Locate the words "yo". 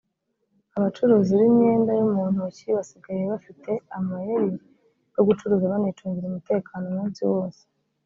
1.99-2.05, 5.15-5.21